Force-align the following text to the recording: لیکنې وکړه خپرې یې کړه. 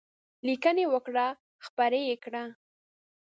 لیکنې 0.47 0.85
وکړه 0.93 1.25
خپرې 1.65 2.01
یې 2.09 2.15
کړه. 2.23 2.43